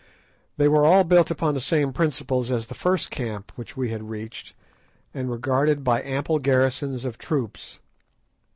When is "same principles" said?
1.61-2.49